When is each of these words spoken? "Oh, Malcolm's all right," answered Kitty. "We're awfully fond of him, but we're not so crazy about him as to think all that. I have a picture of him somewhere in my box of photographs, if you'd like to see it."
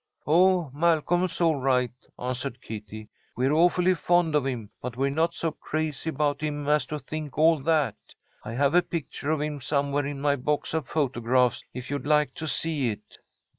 "Oh, 0.25 0.71
Malcolm's 0.73 1.39
all 1.39 1.57
right," 1.61 1.91
answered 2.17 2.59
Kitty. 2.59 3.07
"We're 3.37 3.53
awfully 3.53 3.93
fond 3.93 4.33
of 4.33 4.45
him, 4.47 4.71
but 4.81 4.97
we're 4.97 5.11
not 5.11 5.35
so 5.35 5.51
crazy 5.51 6.09
about 6.09 6.41
him 6.41 6.67
as 6.67 6.87
to 6.87 6.97
think 6.97 7.37
all 7.37 7.59
that. 7.59 7.95
I 8.43 8.53
have 8.53 8.73
a 8.73 8.81
picture 8.81 9.29
of 9.29 9.41
him 9.41 9.61
somewhere 9.61 10.07
in 10.07 10.19
my 10.19 10.37
box 10.37 10.73
of 10.73 10.87
photographs, 10.87 11.63
if 11.71 11.91
you'd 11.91 12.07
like 12.07 12.33
to 12.33 12.47
see 12.47 12.89
it." 12.89 13.19